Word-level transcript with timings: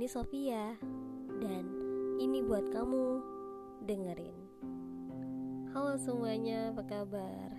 Ini 0.00 0.08
Sofia. 0.08 0.80
Dan 1.44 1.64
ini 2.16 2.40
buat 2.40 2.72
kamu. 2.72 3.20
Dengerin. 3.84 4.32
Halo 5.76 6.00
semuanya, 6.00 6.72
apa 6.72 6.88
kabar? 6.88 7.52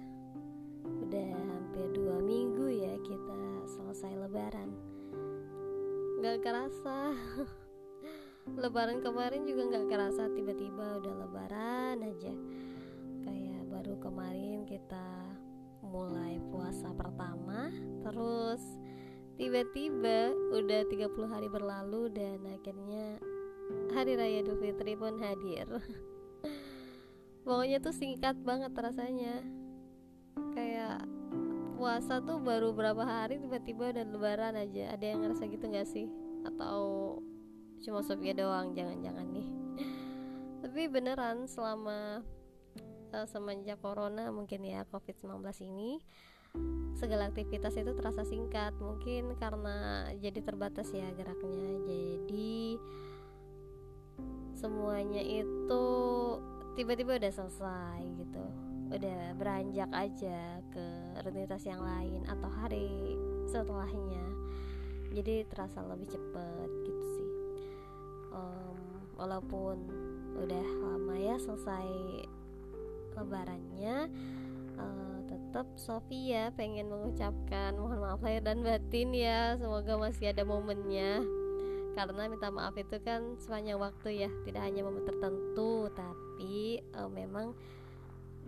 Udah 1.05 1.37
hampir 1.37 1.93
dua 1.93 2.17
minggu 2.17 2.65
ya 2.65 2.97
kita 3.05 3.69
selesai 3.77 4.25
lebaran. 4.25 4.73
Gak 6.25 6.41
kerasa. 6.41 7.13
Lebaran 8.65 9.05
kemarin 9.05 9.45
juga 9.45 9.77
gak 9.77 9.93
kerasa. 9.93 10.25
Tiba-tiba 10.33 10.97
udah 10.97 11.13
lebaran 11.21 12.01
aja. 12.01 12.33
Kayak 13.21 13.69
baru 13.69 14.01
kemarin 14.01 14.65
kita 14.65 15.29
mulai 15.85 16.41
puasa 16.49 16.89
pertama. 16.89 17.69
Terus 18.01 18.80
tiba-tiba 19.41 20.29
udah 20.53 20.85
30 20.85 21.33
hari 21.33 21.49
berlalu 21.49 22.13
Dan 22.13 22.45
akhirnya 22.45 23.17
Hari 23.89 24.13
Raya 24.13 24.45
Idul 24.45 24.59
Fitri 24.61 24.93
pun 24.93 25.17
hadir. 25.17 25.65
Pokoknya 27.47 27.79
tuh 27.79 27.95
singkat 27.95 28.37
banget 28.43 28.75
rasanya. 28.75 29.41
Kayak 30.53 31.07
puasa 31.79 32.19
tuh 32.21 32.37
baru 32.37 32.75
berapa 32.75 33.01
hari 33.01 33.39
tiba-tiba 33.39 33.95
udah 33.95 34.05
lebaran 34.05 34.59
aja. 34.59 34.91
Ada 34.93 35.05
yang 35.15 35.23
ngerasa 35.23 35.47
gitu 35.47 35.65
gak 35.71 35.87
sih? 35.87 36.11
Atau 36.43 36.79
cuma 37.81 38.03
Sofia 38.03 38.35
doang? 38.35 38.75
Jangan-jangan 38.75 39.27
nih. 39.31 39.47
Tapi 40.67 40.81
beneran 40.91 41.47
selama 41.47 42.21
uh, 43.15 43.27
semenjak 43.27 43.79
corona 43.79 44.29
mungkin 44.35 44.67
ya 44.67 44.83
covid-19 44.91 45.39
ini 45.67 45.99
segala 47.01 47.33
aktivitas 47.33 47.73
itu 47.73 47.97
terasa 47.97 48.21
singkat. 48.21 48.77
Mungkin 48.77 49.33
karena 49.41 50.05
jadi 50.21 50.37
terbatas 50.45 50.93
ya 50.93 51.09
geraknya. 51.17 51.81
Jadi 51.89 52.77
semuanya 54.53 55.25
itu 55.25 55.85
tiba-tiba 56.77 57.17
udah 57.17 57.33
selesai 57.33 57.99
gitu. 58.21 58.45
Udah 58.91 59.33
beranjak 59.33 59.89
aja 59.89 60.61
ke 60.69 60.85
rutinitas 61.25 61.65
yang 61.65 61.81
lain 61.81 62.21
atau 62.29 62.49
hari 62.53 63.17
setelahnya. 63.49 64.25
Jadi 65.11 65.43
terasa 65.49 65.81
lebih 65.81 66.05
cepet 66.05 66.69
gitu 66.85 67.03
sih. 67.17 67.31
Um, 68.31 68.77
walaupun 69.17 69.89
udah 70.37 70.67
lama 70.79 71.15
ya 71.19 71.35
selesai 71.35 71.89
lebarannya 73.19 74.07
uh, 74.79 75.20
tetap 75.51 75.67
Sofia 75.75 76.47
pengen 76.55 76.87
mengucapkan 76.87 77.75
mohon 77.75 77.99
maaf 77.99 78.23
lahir 78.23 78.39
dan 78.39 78.63
batin 78.63 79.11
ya. 79.11 79.59
Semoga 79.59 79.99
masih 79.99 80.31
ada 80.31 80.47
momennya. 80.47 81.19
Karena 81.91 82.31
minta 82.31 82.47
maaf 82.47 82.71
itu 82.79 82.95
kan 83.03 83.35
sepanjang 83.35 83.75
waktu 83.75 84.23
ya 84.23 84.31
tidak 84.47 84.63
hanya 84.63 84.87
momen 84.87 85.03
tertentu 85.03 85.91
tapi 85.91 86.79
uh, 86.95 87.11
memang 87.11 87.51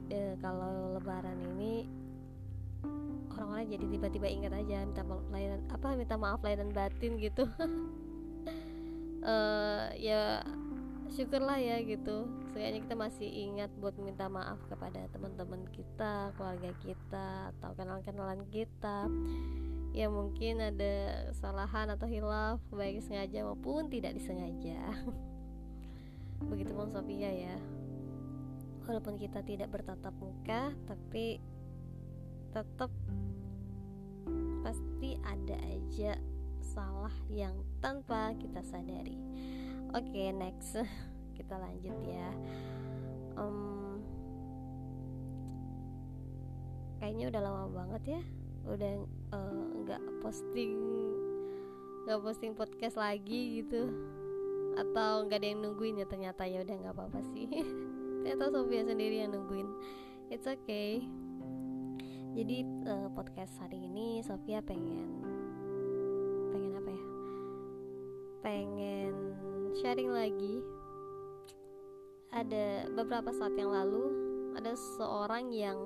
e, 0.08 0.40
kalau 0.40 0.96
lebaran 0.96 1.36
ini 1.52 1.92
orang-orang 3.36 3.68
jadi 3.68 3.86
tiba-tiba 4.00 4.28
ingat 4.32 4.54
aja 4.64 4.88
minta 4.88 5.04
maaf 5.04 5.28
lahir 5.28 5.60
apa 5.76 6.00
minta 6.00 6.16
maaf 6.16 6.40
lahir 6.40 6.64
dan 6.64 6.72
batin 6.72 7.20
gitu. 7.20 7.44
E, 9.24 9.36
ya 10.04 10.44
syukurlah 11.14 11.62
ya 11.62 11.78
gitu. 11.86 12.26
Seenggaknya 12.52 12.80
kita 12.90 12.96
masih 12.98 13.30
ingat 13.30 13.70
buat 13.78 13.94
minta 14.02 14.26
maaf 14.26 14.58
kepada 14.66 15.06
teman-teman 15.14 15.62
kita 15.70 16.34
keluarga 16.34 16.74
kita 16.82 17.54
atau 17.54 17.70
kenalan-kenalan 17.78 18.42
kita. 18.50 19.06
Ya 19.94 20.10
mungkin 20.10 20.58
ada 20.58 21.30
kesalahan 21.30 21.94
atau 21.94 22.10
hilaf 22.10 22.58
baik 22.74 23.06
sengaja 23.06 23.46
maupun 23.46 23.94
tidak 23.94 24.18
disengaja. 24.18 24.82
Begitu 26.50 26.74
Bang 26.74 26.90
Sofia 26.90 27.30
ya. 27.30 27.56
Walaupun 28.90 29.22
kita 29.22 29.46
tidak 29.46 29.70
bertatap 29.70 30.12
muka 30.18 30.74
tapi 30.90 31.38
tetap 32.52 32.90
pasti 34.66 35.20
ada 35.22 35.58
aja 35.62 36.18
salah 36.64 37.14
yang 37.30 37.54
tanpa 37.84 38.34
kita 38.40 38.66
sadari 38.66 39.20
oke 39.94 40.10
okay, 40.10 40.34
next. 40.34 40.74
Kita 41.38 41.56
lanjut 41.58 41.98
ya. 42.06 42.30
Um, 43.38 44.02
kayaknya 46.98 47.30
udah 47.30 47.42
lama 47.42 47.64
banget 47.70 48.04
ya. 48.18 48.22
Udah 48.70 48.94
eh, 49.06 49.64
nggak 49.86 50.02
uh, 50.02 50.14
posting 50.22 50.74
nggak 52.04 52.20
posting 52.20 52.54
podcast 52.58 52.98
lagi 52.98 53.62
gitu. 53.62 53.90
Atau 54.74 55.30
nggak 55.30 55.40
ada 55.42 55.48
yang 55.48 55.62
nungguin 55.62 56.02
ya 56.02 56.08
ternyata. 56.10 56.46
Ya 56.50 56.66
udah 56.66 56.76
nggak 56.78 56.94
apa-apa 56.98 57.22
sih. 57.34 57.48
Ternyata 58.24 58.56
Sofia 58.56 58.88
sendiri 58.88 59.20
yang 59.20 59.36
nungguin. 59.36 59.68
It's 60.32 60.48
okay. 60.48 61.04
Jadi 62.34 62.66
uh, 62.90 63.14
podcast 63.14 63.54
hari 63.62 63.78
ini 63.86 64.26
Sofia 64.26 64.58
pengen 64.66 65.22
pengen 66.50 66.74
apa 66.82 66.90
ya? 66.90 67.04
Pengen 68.42 69.33
sharing 69.74 70.14
lagi. 70.14 70.62
Ada 72.30 72.90
beberapa 72.94 73.34
saat 73.34 73.58
yang 73.58 73.74
lalu 73.74 74.06
ada 74.54 74.74
seorang 74.98 75.50
yang 75.50 75.78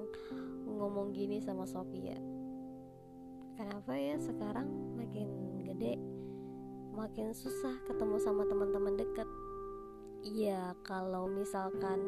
ngomong 0.68 1.16
gini 1.16 1.40
sama 1.40 1.64
Sofia. 1.64 2.20
Kenapa 3.56 3.96
ya 3.96 4.20
sekarang 4.20 4.68
makin 5.00 5.28
gede 5.64 5.96
makin 6.94 7.32
susah 7.32 7.80
ketemu 7.88 8.16
sama 8.20 8.44
teman-teman 8.44 9.00
dekat? 9.00 9.28
Iya 10.24 10.76
kalau 10.84 11.32
misalkan 11.32 12.04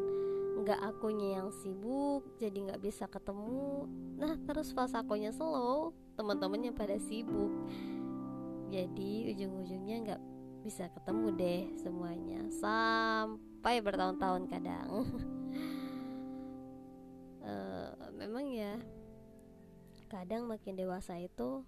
nggak 0.60 0.84
akunya 0.84 1.40
yang 1.40 1.50
sibuk 1.64 2.28
jadi 2.44 2.70
nggak 2.70 2.84
bisa 2.84 3.08
ketemu. 3.08 3.88
Nah 4.20 4.36
terus 4.44 4.76
pas 4.76 4.92
akunya 4.92 5.32
slow 5.32 5.96
teman-temannya 6.20 6.76
pada 6.76 7.00
sibuk. 7.00 7.52
Jadi 8.70 9.32
ujung-ujungnya 9.34 9.96
nggak 10.06 10.22
bisa 10.64 10.92
ketemu 10.92 11.28
deh 11.36 11.62
semuanya. 11.80 12.42
Sampai 12.52 13.80
bertahun-tahun 13.80 14.44
kadang. 14.52 14.90
Uh, 17.44 17.92
memang 18.20 18.46
ya 18.52 18.76
kadang 20.10 20.50
makin 20.50 20.74
dewasa 20.74 21.22
itu 21.22 21.62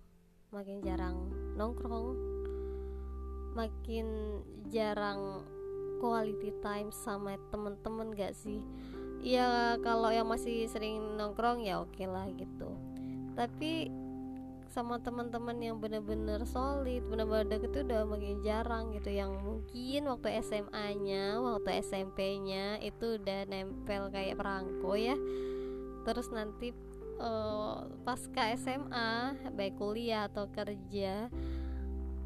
makin 0.50 0.82
jarang 0.82 1.30
nongkrong 1.56 2.18
makin 3.54 4.08
jarang 4.74 5.46
quality 6.02 6.50
time 6.66 6.90
sama 6.90 7.38
temen-temen 7.54 8.18
gak 8.18 8.34
sih? 8.34 8.60
Ya 9.22 9.78
kalau 9.86 10.10
yang 10.10 10.26
masih 10.26 10.66
sering 10.66 11.20
nongkrong 11.20 11.62
ya 11.62 11.78
oke 11.86 11.94
okay 11.94 12.10
lah 12.10 12.26
gitu. 12.34 12.74
Tapi 13.38 14.01
sama 14.72 15.04
teman-teman 15.04 15.60
yang 15.60 15.78
bener-bener 15.84 16.48
solid 16.48 17.04
bener-bener 17.12 17.60
deket 17.60 17.76
itu 17.76 17.80
udah 17.92 18.08
makin 18.08 18.40
jarang 18.40 18.96
gitu. 18.96 19.12
Yang 19.12 19.32
mungkin 19.44 20.02
waktu 20.08 20.40
SMA-nya 20.40 21.44
waktu 21.44 21.84
SMP-nya 21.84 22.80
itu 22.80 23.20
udah 23.20 23.46
nempel 23.52 24.08
kayak 24.10 24.40
perangko 24.40 24.96
ya. 24.96 25.20
Terus 26.08 26.32
nanti 26.32 26.72
uh, 27.20 27.86
pasca 28.08 28.56
SMA 28.56 29.36
baik 29.54 29.76
kuliah 29.78 30.32
atau 30.32 30.48
kerja 30.50 31.28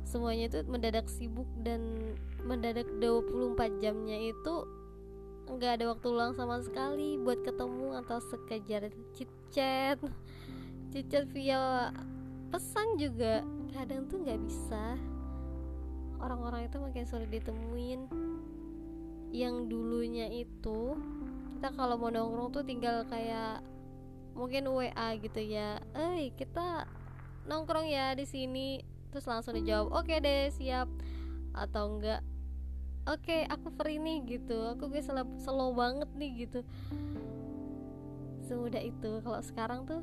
semuanya 0.06 0.48
itu 0.48 0.62
mendadak 0.70 1.10
sibuk 1.10 1.50
dan 1.66 1.82
mendadak 2.46 2.86
24 3.02 3.82
jamnya 3.82 4.32
itu 4.32 4.56
nggak 5.46 5.82
ada 5.82 5.86
waktu 5.94 6.08
luang 6.10 6.34
sama 6.34 6.62
sekali 6.62 7.18
buat 7.22 7.42
ketemu 7.42 8.02
atau 8.06 8.18
sekejar 8.22 8.90
chit 9.14 9.30
chat 9.54 9.98
chit 10.90 11.06
chat 11.10 11.26
via 11.30 11.90
pesan 12.50 12.98
juga 13.00 13.42
kadang 13.76 14.08
tuh 14.08 14.22
nggak 14.24 14.42
bisa. 14.46 14.98
Orang-orang 16.20 16.72
itu 16.72 16.78
makin 16.80 17.06
sulit 17.06 17.30
ditemuin. 17.30 18.08
Yang 19.36 19.56
dulunya 19.68 20.32
itu 20.32 20.96
kita 21.56 21.72
kalau 21.76 22.00
mau 22.00 22.12
nongkrong 22.14 22.52
tuh 22.56 22.64
tinggal 22.64 23.04
kayak 23.08 23.60
mungkin 24.36 24.68
WA 24.72 25.18
gitu 25.20 25.42
ya. 25.42 25.80
Eh 25.96 26.32
kita 26.36 26.88
nongkrong 27.48 27.88
ya 27.90 28.16
di 28.16 28.28
sini. 28.28 28.84
Terus 29.12 29.26
langsung 29.28 29.56
dijawab 29.56 29.92
oke 29.92 30.08
okay 30.08 30.20
deh 30.24 30.44
siap. 30.52 30.88
Atau 31.56 32.00
enggak 32.00 32.22
oke 33.06 33.22
okay, 33.22 33.46
aku 33.48 33.70
free 33.76 34.00
nih 34.00 34.24
gitu. 34.40 34.76
Aku 34.76 34.88
gue 34.90 35.02
slow, 35.04 35.28
slow 35.40 35.72
banget 35.76 36.10
nih 36.16 36.48
gitu. 36.48 36.60
Semudah 38.46 38.84
itu. 38.84 39.20
Kalau 39.20 39.40
sekarang 39.42 39.88
tuh 39.90 40.02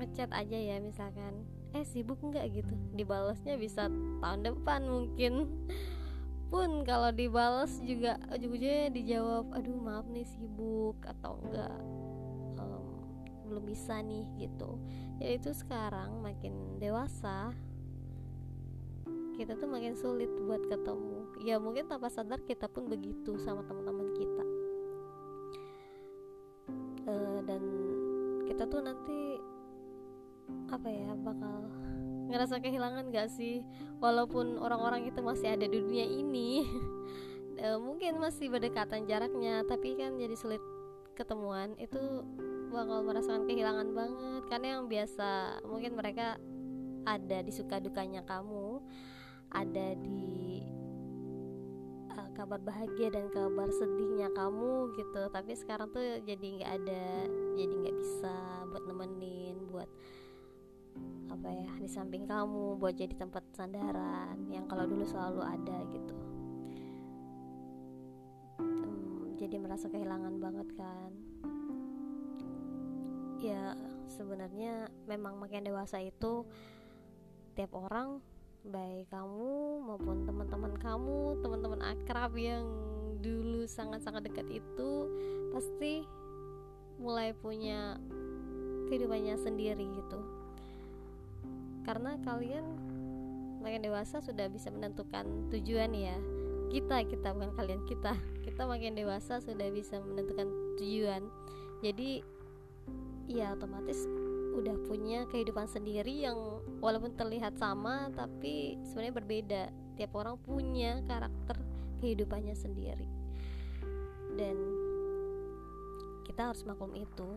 ngechat 0.00 0.32
aja 0.32 0.56
ya 0.56 0.80
misalkan 0.80 1.44
eh 1.76 1.84
sibuk 1.84 2.18
nggak? 2.24 2.46
Gitu. 2.50 2.74
Dibalasnya 2.96 3.54
bisa 3.60 3.92
tahun 4.24 4.40
depan 4.42 4.88
mungkin. 4.88 5.32
Pun 6.50 6.82
kalau 6.82 7.14
dibalas 7.14 7.78
juga 7.78 8.18
ujung-ujungnya 8.34 8.90
dijawab 8.90 9.54
aduh 9.54 9.78
maaf 9.78 10.02
nih 10.10 10.26
sibuk 10.26 10.98
atau 11.06 11.38
enggak 11.46 11.78
um, 12.58 13.06
belum 13.46 13.70
bisa 13.70 14.02
nih 14.02 14.26
gitu. 14.34 14.82
Jadi 15.22 15.38
itu 15.38 15.50
sekarang 15.54 16.18
makin 16.18 16.80
dewasa 16.82 17.54
kita 19.38 19.54
tuh 19.56 19.70
makin 19.70 19.94
sulit 19.94 20.28
buat 20.42 20.66
ketemu. 20.66 21.38
Ya 21.46 21.62
mungkin 21.62 21.86
tanpa 21.86 22.10
sadar 22.10 22.42
kita 22.42 22.66
pun 22.66 22.90
begitu 22.90 23.38
sama 23.38 23.62
teman-teman 23.62 24.10
kita. 24.18 24.44
Uh, 27.06 27.40
dan 27.46 27.62
kita 28.50 28.66
tuh 28.66 28.82
nanti 28.82 29.29
apa 30.70 30.88
ya 30.88 31.10
bakal 31.18 31.66
ngerasa 32.30 32.62
kehilangan 32.62 33.10
gak 33.10 33.28
sih? 33.34 33.66
Walaupun 33.98 34.56
orang-orang 34.62 35.10
itu 35.10 35.18
masih 35.20 35.58
ada 35.58 35.66
di 35.66 35.76
dunia 35.82 36.06
ini. 36.06 36.64
Uh, 37.58 37.78
mungkin 37.86 38.22
masih 38.22 38.48
berdekatan 38.48 39.04
jaraknya 39.04 39.66
tapi 39.66 39.98
kan 39.98 40.14
jadi 40.16 40.38
sulit 40.38 40.62
ketemuan. 41.18 41.74
Itu 41.76 42.24
bakal 42.70 43.02
merasakan 43.02 43.50
kehilangan 43.50 43.90
banget. 43.92 44.42
Karena 44.46 44.66
yang 44.78 44.86
biasa 44.86 45.60
mungkin 45.66 45.98
mereka 45.98 46.38
ada 47.04 47.38
di 47.42 47.52
suka 47.52 47.82
dukanya 47.82 48.22
kamu 48.22 48.78
ada 49.50 49.98
di 49.98 50.62
uh, 52.14 52.30
kabar 52.38 52.62
bahagia 52.62 53.10
dan 53.10 53.26
kabar 53.34 53.66
sedihnya 53.74 54.30
kamu 54.30 54.94
gitu. 54.94 55.22
Tapi 55.34 55.52
sekarang 55.58 55.90
tuh 55.90 56.22
jadi 56.22 56.46
nggak 56.62 56.72
ada 56.78 57.04
jadi 57.58 57.74
nggak 57.74 57.96
bisa 57.98 58.34
buat 58.70 58.86
nemenin 58.86 59.66
buat 59.66 59.90
apa 61.30 61.48
ya 61.48 61.72
di 61.78 61.86
samping 61.86 62.26
kamu 62.26 62.76
buat 62.76 62.98
jadi 62.98 63.14
tempat 63.14 63.46
sandaran 63.54 64.50
yang 64.50 64.66
kalau 64.66 64.84
dulu 64.84 65.06
selalu 65.06 65.40
ada 65.46 65.78
gitu. 65.94 66.16
Um, 68.58 69.38
jadi 69.38 69.56
merasa 69.56 69.86
kehilangan 69.86 70.36
banget 70.42 70.68
kan. 70.74 71.10
Ya 73.40 73.72
sebenarnya 74.10 74.90
memang 75.08 75.38
makin 75.38 75.64
dewasa 75.64 76.02
itu 76.02 76.44
tiap 77.54 77.72
orang 77.72 78.20
baik 78.60 79.08
kamu 79.08 79.80
maupun 79.80 80.28
teman-teman 80.28 80.76
kamu 80.76 81.40
teman-teman 81.40 81.80
akrab 81.80 82.36
yang 82.36 82.68
dulu 83.24 83.64
sangat-sangat 83.64 84.28
dekat 84.28 84.60
itu 84.60 84.90
pasti 85.56 86.04
mulai 87.00 87.32
punya 87.32 87.96
kehidupannya 88.92 89.40
sendiri 89.40 89.88
gitu 89.96 90.39
karena 91.84 92.20
kalian 92.22 92.64
makin 93.60 93.84
dewasa 93.84 94.24
sudah 94.24 94.48
bisa 94.48 94.72
menentukan 94.72 95.24
tujuan 95.52 95.92
ya. 95.92 96.16
Kita 96.72 97.04
kita 97.04 97.36
bukan 97.36 97.52
kalian 97.54 97.82
kita. 97.84 98.16
Kita 98.44 98.64
makin 98.64 98.96
dewasa 98.96 99.38
sudah 99.40 99.68
bisa 99.72 100.00
menentukan 100.00 100.48
tujuan. 100.80 101.22
Jadi 101.84 102.24
ya 103.30 103.54
otomatis 103.54 104.04
udah 104.50 104.74
punya 104.90 105.24
kehidupan 105.30 105.70
sendiri 105.70 106.26
yang 106.26 106.36
walaupun 106.82 107.14
terlihat 107.14 107.56
sama 107.56 108.08
tapi 108.16 108.80
sebenarnya 108.84 109.14
berbeda. 109.14 109.62
Tiap 110.00 110.12
orang 110.16 110.40
punya 110.40 111.04
karakter 111.04 111.60
kehidupannya 112.00 112.56
sendiri. 112.56 113.08
Dan 114.34 114.56
kita 116.24 116.52
harus 116.52 116.64
maklum 116.64 116.96
itu. 116.96 117.28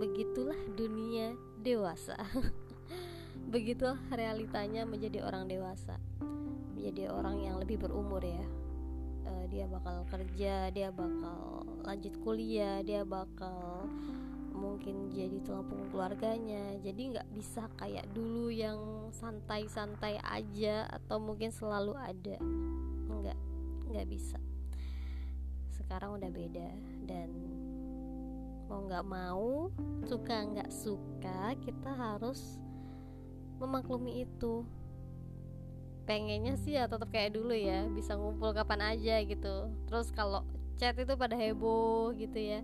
Begitulah 0.00 0.58
dunia 0.74 1.38
dewasa 1.62 2.18
begitulah 3.48 4.00
realitanya 4.12 4.84
menjadi 4.84 5.24
orang 5.24 5.48
dewasa 5.48 5.96
menjadi 6.84 7.08
orang 7.16 7.40
yang 7.40 7.56
lebih 7.56 7.80
berumur 7.80 8.20
ya. 8.20 8.44
Uh, 9.24 9.48
dia 9.48 9.64
bakal 9.64 10.04
kerja 10.12 10.68
dia 10.68 10.92
bakal 10.92 11.64
lanjut 11.80 12.12
kuliah 12.20 12.84
dia 12.84 13.08
bakal 13.08 13.88
mungkin 14.52 15.08
jadi 15.08 15.40
tulang 15.48 15.64
punggung 15.64 15.88
keluarganya. 15.88 16.76
Jadi 16.84 17.16
nggak 17.16 17.28
bisa 17.32 17.72
kayak 17.80 18.04
dulu 18.12 18.52
yang 18.52 19.08
santai-santai 19.16 20.20
aja 20.20 20.84
atau 20.92 21.16
mungkin 21.16 21.48
selalu 21.48 21.96
ada. 21.96 22.36
Nggak 23.08 23.38
nggak 23.88 24.06
bisa. 24.12 24.36
Sekarang 25.72 26.20
udah 26.20 26.28
beda 26.28 26.68
dan 27.08 27.32
mau 28.68 28.84
nggak 28.84 29.08
mau 29.08 29.72
suka 30.04 30.36
nggak 30.52 30.68
suka 30.68 31.56
kita 31.64 31.96
harus 31.96 32.60
memaklumi 33.64 34.28
itu. 34.28 34.62
Pengennya 36.04 36.60
sih 36.60 36.76
ya 36.76 36.84
tetap 36.84 37.08
kayak 37.08 37.32
dulu 37.32 37.56
ya 37.56 37.88
bisa 37.88 38.12
ngumpul 38.14 38.52
kapan 38.52 38.94
aja 38.96 39.24
gitu. 39.24 39.72
Terus 39.88 40.12
kalau 40.12 40.44
chat 40.76 40.94
itu 41.00 41.16
pada 41.16 41.32
heboh 41.32 42.12
gitu 42.12 42.36
ya. 42.36 42.60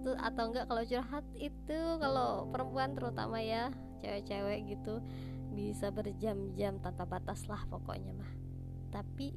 Tuh 0.00 0.16
atau 0.16 0.48
enggak 0.48 0.64
kalau 0.64 0.82
curhat 0.88 1.26
itu 1.36 1.78
kalau 2.00 2.48
perempuan 2.48 2.96
terutama 2.96 3.36
ya 3.44 3.68
cewek-cewek 4.00 4.72
gitu 4.72 5.04
bisa 5.52 5.92
berjam-jam 5.92 6.80
tanpa 6.80 7.04
batas 7.04 7.44
lah 7.44 7.60
pokoknya 7.68 8.16
mah. 8.16 8.32
Tapi 8.88 9.36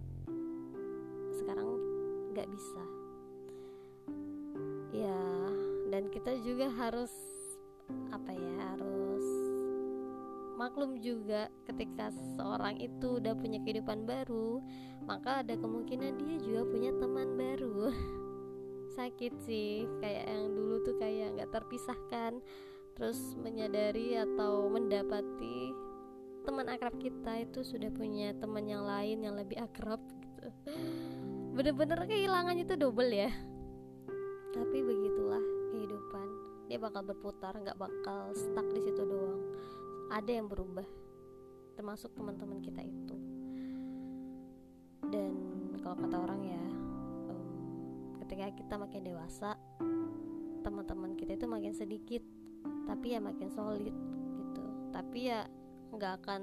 sekarang 1.36 1.68
nggak 2.32 2.48
bisa. 2.48 2.84
Ya 4.96 5.20
dan 5.92 6.08
kita 6.10 6.40
juga 6.42 6.72
harus 6.72 7.12
apa 8.10 8.32
ya 8.32 8.53
maklum 10.54 11.02
juga 11.02 11.50
ketika 11.66 12.14
seorang 12.38 12.78
itu 12.78 13.18
udah 13.18 13.34
punya 13.34 13.60
kehidupan 13.66 14.06
baru 14.06 14.62
maka 15.04 15.44
ada 15.44 15.56
kemungkinan 15.60 16.16
dia 16.20 16.36
juga 16.40 16.62
punya 16.68 16.92
teman 16.96 17.36
baru. 17.36 17.92
Sakit 18.96 19.34
sih 19.44 19.84
kayak 20.00 20.30
yang 20.30 20.54
dulu 20.54 20.80
tuh 20.86 20.96
kayak 21.02 21.36
nggak 21.36 21.52
terpisahkan 21.52 22.40
terus 22.94 23.34
menyadari 23.42 24.14
atau 24.22 24.70
mendapati 24.70 25.74
teman 26.46 26.70
akrab 26.70 26.94
kita 27.02 27.42
itu 27.42 27.66
sudah 27.66 27.90
punya 27.90 28.38
teman 28.38 28.70
yang 28.70 28.86
lain 28.86 29.26
yang 29.26 29.36
lebih 29.36 29.60
akrab 29.60 30.00
gitu. 30.22 30.48
Bener-bener 31.58 32.06
kehilangannya 32.06 32.64
itu 32.64 32.76
double 32.78 33.12
ya. 33.12 33.32
Tapi 34.54 34.78
begitulah 34.86 35.44
kehidupan. 35.74 36.28
Dia 36.70 36.78
bakal 36.80 37.02
berputar 37.04 37.58
nggak 37.58 37.76
bakal 37.76 38.32
stuck 38.38 38.66
di 38.72 38.82
situ 38.86 39.04
doang 39.04 39.42
ada 40.14 40.30
yang 40.30 40.46
berubah 40.46 40.86
termasuk 41.74 42.14
teman-teman 42.14 42.62
kita 42.62 42.86
itu 42.86 43.18
dan 45.10 45.34
kalau 45.82 45.98
kata 45.98 46.18
orang 46.22 46.42
ya 46.46 46.64
ketika 48.24 48.46
kita 48.54 48.76
makin 48.78 49.02
dewasa 49.02 49.58
teman-teman 50.62 51.18
kita 51.18 51.34
itu 51.34 51.50
makin 51.50 51.74
sedikit 51.74 52.22
tapi 52.86 53.18
ya 53.18 53.20
makin 53.20 53.50
solid 53.50 53.94
gitu 54.38 54.64
tapi 54.94 55.34
ya 55.34 55.50
nggak 55.90 56.14
akan 56.22 56.42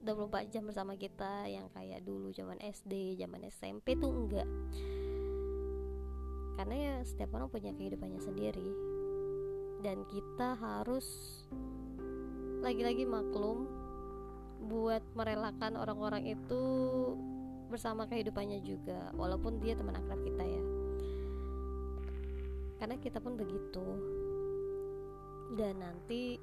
24 0.00 0.48
jam 0.48 0.64
bersama 0.64 0.96
kita 0.96 1.44
yang 1.44 1.68
kayak 1.76 2.00
dulu 2.00 2.32
zaman 2.32 2.56
SD, 2.64 3.20
zaman 3.20 3.44
SMP 3.52 4.00
tuh 4.00 4.08
enggak. 4.08 4.48
Karena 6.56 6.74
ya 6.76 6.94
setiap 7.04 7.36
orang 7.36 7.52
punya 7.52 7.72
kehidupannya 7.76 8.20
sendiri. 8.20 8.70
Dan 9.84 10.04
kita 10.08 10.56
harus 10.56 11.04
lagi-lagi 12.60 13.08
maklum 13.08 13.64
buat 14.68 15.00
merelakan 15.16 15.80
orang-orang 15.80 16.36
itu 16.36 16.62
bersama 17.72 18.04
kehidupannya 18.04 18.60
juga 18.60 19.14
walaupun 19.16 19.62
dia 19.62 19.72
teman 19.78 19.96
akrab 19.96 20.20
kita 20.20 20.44
ya. 20.44 20.64
Karena 22.76 22.96
kita 23.00 23.18
pun 23.20 23.36
begitu. 23.36 23.84
Dan 25.56 25.80
nanti 25.80 26.36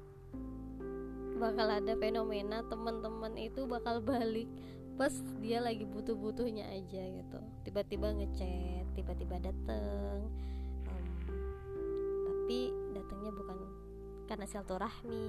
bakal 1.38 1.70
ada 1.70 1.94
fenomena 1.94 2.66
teman-teman 2.66 3.38
itu 3.38 3.62
bakal 3.64 4.02
balik 4.02 4.50
pas 4.98 5.14
dia 5.38 5.62
lagi 5.62 5.86
butuh-butuhnya 5.86 6.66
aja 6.66 7.02
gitu. 7.06 7.38
Tiba-tiba 7.62 8.10
ngechat 8.18 8.86
tiba-tiba 8.98 9.38
dateng. 9.38 10.26
Um, 10.90 11.06
tapi 12.26 12.74
datangnya 12.98 13.30
bukan 13.30 13.58
karena 14.28 14.44
silaturahmi 14.44 15.24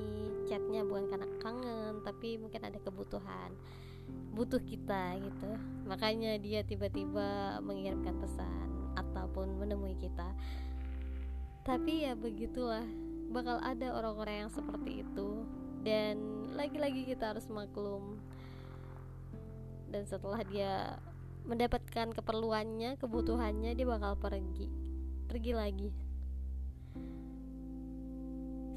chatnya 0.45 0.83
bukan 0.83 1.07
karena 1.07 1.27
kangen 1.39 2.03
tapi 2.03 2.35
mungkin 2.35 2.61
ada 2.67 2.77
kebutuhan 2.83 3.55
butuh 4.33 4.61
kita 4.61 5.17
gitu. 5.21 5.51
Makanya 5.85 6.37
dia 6.41 6.61
tiba-tiba 6.65 7.59
mengirimkan 7.61 8.17
pesan 8.21 8.93
ataupun 8.97 9.57
menemui 9.57 9.97
kita. 9.97 10.33
Tapi 11.65 12.09
ya 12.09 12.13
begitulah 12.17 12.85
bakal 13.29 13.61
ada 13.61 13.93
orang-orang 13.93 14.47
yang 14.47 14.51
seperti 14.51 15.05
itu. 15.05 15.45
Dan 15.85 16.45
lagi-lagi 16.57 17.07
kita 17.07 17.35
harus 17.35 17.45
maklum. 17.47 18.17
Dan 19.89 20.05
setelah 20.05 20.41
dia 20.45 20.97
mendapatkan 21.49 22.13
keperluannya 22.13 22.99
kebutuhannya 23.01 23.73
dia 23.73 23.87
bakal 23.87 24.13
pergi 24.19 24.69
pergi 25.25 25.51
lagi 25.57 25.89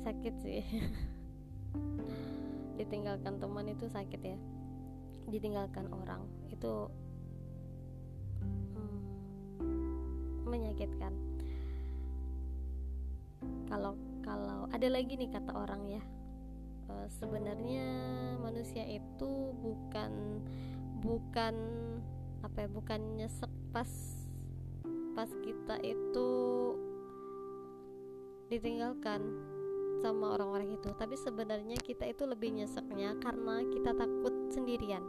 sakit 0.03 0.35
sih. 0.43 0.63
Ditinggalkan 2.79 3.39
teman 3.39 3.71
itu 3.71 3.87
sakit 3.87 4.21
ya. 4.21 4.39
Ditinggalkan 5.31 5.87
orang 5.95 6.27
itu 6.51 6.91
hmm, 8.43 8.99
menyakitkan. 10.47 11.15
Kalau 13.71 13.95
kalau 14.27 14.67
ada 14.75 14.89
lagi 14.91 15.17
nih 15.17 15.31
kata 15.31 15.55
orang 15.55 15.83
ya. 15.89 16.03
E, 16.91 16.95
sebenarnya 17.23 17.87
manusia 18.43 18.85
itu 18.85 19.55
bukan 19.63 20.43
bukan 21.03 21.55
apa 22.43 22.67
ya 22.67 22.69
bukan 22.71 23.01
nyesek 23.19 23.51
pas 23.71 23.91
pas 25.15 25.31
kita 25.43 25.79
itu 25.83 26.31
ditinggalkan 28.51 29.23
sama 30.03 30.35
orang-orang 30.35 30.75
itu. 30.75 30.91
Tapi 30.99 31.15
sebenarnya 31.15 31.79
kita 31.79 32.11
itu 32.11 32.27
lebih 32.27 32.51
nyeseknya 32.59 33.15
karena 33.23 33.63
kita 33.71 33.95
takut 33.95 34.35
sendirian. 34.51 35.07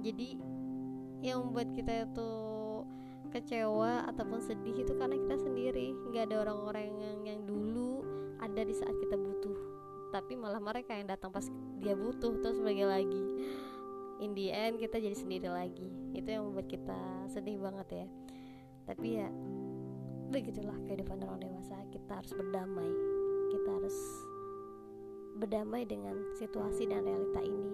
Jadi 0.00 0.40
yang 1.20 1.44
membuat 1.44 1.68
kita 1.76 2.08
itu 2.08 2.32
kecewa 3.28 4.08
ataupun 4.08 4.40
sedih 4.40 4.88
itu 4.88 4.92
karena 4.96 5.20
kita 5.20 5.36
sendiri. 5.36 5.92
Nggak 6.08 6.32
ada 6.32 6.36
orang-orang 6.48 6.96
yang 6.96 7.18
yang 7.28 7.40
dulu 7.44 8.00
ada 8.40 8.64
di 8.64 8.72
saat 8.72 8.96
kita 8.96 9.20
butuh. 9.20 9.56
Tapi 10.08 10.40
malah 10.40 10.62
mereka 10.62 10.96
yang 10.96 11.04
datang 11.04 11.28
pas 11.28 11.44
dia 11.76 11.92
butuh 11.92 12.40
terus 12.40 12.56
sebagai 12.56 12.88
lagi. 12.88 13.24
In 14.18 14.34
the 14.34 14.50
end 14.50 14.80
kita 14.80 14.96
jadi 14.98 15.14
sendiri 15.14 15.52
lagi. 15.52 15.92
Itu 16.16 16.28
yang 16.32 16.48
membuat 16.48 16.72
kita 16.72 17.28
sedih 17.28 17.60
banget 17.60 17.88
ya. 17.92 18.06
Tapi 18.88 19.08
ya 19.20 19.28
begitulah 20.32 20.80
kehidupan 20.88 21.20
orang 21.20 21.44
dewasa. 21.44 21.76
Kita 21.92 22.24
harus 22.24 22.32
berdamai 22.32 23.17
harus 23.88 24.20
berdamai 25.40 25.88
dengan 25.88 26.12
situasi 26.36 26.84
dan 26.92 27.08
realita 27.08 27.40
ini. 27.40 27.72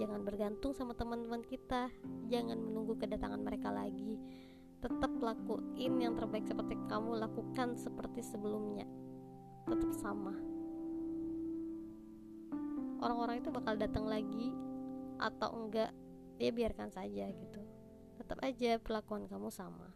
Jangan 0.00 0.24
bergantung 0.24 0.72
sama 0.72 0.96
teman-teman 0.96 1.44
kita. 1.44 1.92
Jangan 2.32 2.56
menunggu 2.56 2.96
kedatangan 2.96 3.36
mereka 3.36 3.68
lagi. 3.68 4.16
Tetap 4.80 5.12
lakuin 5.20 6.00
yang 6.00 6.16
terbaik 6.16 6.48
seperti 6.48 6.72
kamu 6.88 7.20
lakukan 7.20 7.76
seperti 7.76 8.24
sebelumnya. 8.24 8.88
Tetap 9.68 9.92
sama. 9.92 10.32
Orang-orang 13.04 13.44
itu 13.44 13.52
bakal 13.52 13.76
datang 13.76 14.08
lagi 14.08 14.56
atau 15.20 15.68
enggak 15.68 15.92
ya 16.40 16.48
biarkan 16.48 16.88
saja 16.88 17.28
gitu. 17.28 17.60
Tetap 18.16 18.40
aja 18.40 18.80
perlakuan 18.80 19.28
kamu 19.28 19.52
sama 19.52 19.92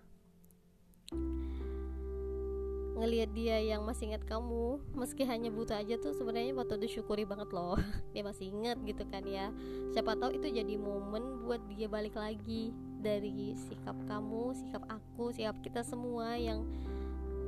ngelihat 2.97 3.31
dia 3.37 3.61
yang 3.61 3.85
masih 3.85 4.09
ingat 4.09 4.25
kamu 4.25 4.81
meski 4.97 5.29
hanya 5.29 5.53
buta 5.53 5.77
aja 5.77 6.01
tuh 6.01 6.17
sebenarnya 6.17 6.57
waktu 6.57 6.81
disyukuri 6.81 7.29
banget 7.29 7.53
loh. 7.53 7.77
Dia 8.17 8.25
masih 8.25 8.49
ingat 8.49 8.81
gitu 8.89 9.05
kan 9.13 9.21
ya. 9.29 9.53
Siapa 9.93 10.17
tahu 10.17 10.41
itu 10.41 10.49
jadi 10.49 10.81
momen 10.81 11.45
buat 11.45 11.61
dia 11.69 11.93
balik 11.93 12.17
lagi 12.17 12.73
dari 13.05 13.53
sikap 13.69 13.95
kamu, 14.09 14.57
sikap 14.57 14.83
aku, 14.89 15.29
sikap 15.37 15.61
kita 15.61 15.85
semua 15.85 16.41
yang 16.41 16.65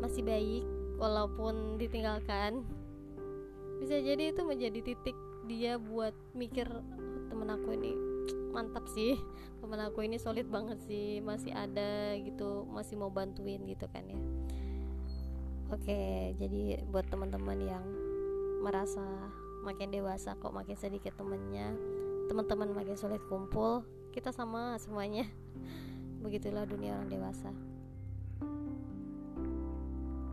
masih 0.04 0.20
baik 0.20 0.68
walaupun 1.00 1.80
ditinggalkan. 1.80 2.60
Bisa 3.80 3.96
jadi 4.04 4.36
itu 4.36 4.44
menjadi 4.44 4.84
titik 4.84 5.16
dia 5.48 5.80
buat 5.80 6.12
mikir 6.36 6.68
temen 7.32 7.48
aku 7.48 7.72
ini 7.72 7.96
mantap 8.52 8.84
sih. 8.92 9.16
Temen 9.64 9.80
aku 9.80 10.04
ini 10.04 10.20
solid 10.20 10.44
banget 10.52 10.76
sih. 10.84 11.24
Masih 11.24 11.56
ada 11.56 12.12
gitu 12.20 12.68
masih 12.68 13.00
mau 13.00 13.08
bantuin 13.08 13.64
gitu 13.64 13.88
kan 13.88 14.04
ya 14.04 14.20
oke 15.72 16.00
jadi 16.37 16.84
buat 16.88 17.06
teman-teman 17.08 17.58
yang 17.62 17.84
merasa 18.64 19.04
makin 19.62 19.92
dewasa 19.92 20.34
kok 20.38 20.54
makin 20.54 20.75
sedikit 20.75 21.14
temennya 21.18 21.72
teman-teman 22.28 22.76
makin 22.76 22.96
sulit 22.96 23.25
kumpul 23.26 23.82
kita 24.12 24.34
sama 24.34 24.75
semuanya. 24.82 25.25
Begitulah 26.25 26.66
dunia 26.66 26.98
orang 26.98 27.06
dewasa. 27.06 27.54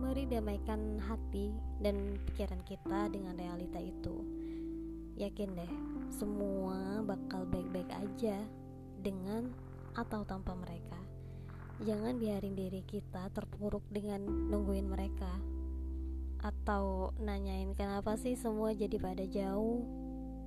Mari 0.02 0.26
damaikan 0.26 0.98
hati 1.02 1.54
dan 1.82 2.18
pikiran 2.30 2.62
kita 2.66 3.14
dengan 3.14 3.38
realita 3.38 3.78
itu. 3.78 4.26
Yakin 5.22 5.54
deh 5.54 5.72
semua 6.12 7.06
bakal 7.06 7.46
baik-baik 7.46 7.94
aja 7.94 8.42
dengan 9.00 9.54
atau 9.96 10.28
tanpa 10.28 10.58
mereka 10.58 11.05
jangan 11.84 12.16
biarin 12.16 12.56
diri 12.56 12.80
kita 12.88 13.28
terpuruk 13.36 13.84
dengan 13.92 14.24
nungguin 14.24 14.88
mereka. 14.88 15.32
Atau 16.40 17.12
nanyain 17.20 17.74
kenapa 17.76 18.16
sih 18.16 18.38
semua 18.38 18.72
jadi 18.72 18.96
pada 19.02 19.26
jauh 19.26 19.84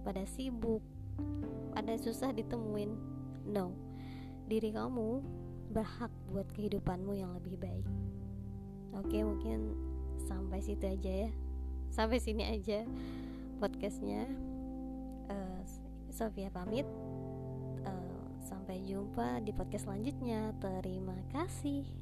pada 0.07 0.25
sibuk 0.25 0.81
pada 1.75 1.99
susah 2.01 2.33
ditemuin? 2.33 2.95
No. 3.51 3.75
Diri 4.49 4.73
kamu 4.73 5.21
berhak 5.69 6.09
buat 6.33 6.49
kehidupanmu 6.57 7.13
yang 7.13 7.37
lebih 7.37 7.61
baik. 7.61 7.87
Oke 8.97 9.21
mungkin 9.21 9.77
sampai 10.25 10.65
situ 10.65 10.89
aja 10.89 11.29
ya. 11.29 11.31
Sampai 11.93 12.23
sini 12.23 12.49
aja 12.49 12.89
podcastnya. 13.61 14.25
Uh, 15.29 15.61
Sofia 16.09 16.49
pamit 16.49 16.89
sampai 18.49 18.81
jumpa 18.89 19.45
di 19.45 19.53
podcast 19.53 19.85
selanjutnya. 19.85 20.57
Terima 20.57 21.21
kasih 21.37 21.98